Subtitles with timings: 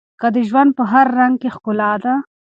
[0.35, 2.13] د ژوند په هر رنګ کې ښکلا ده.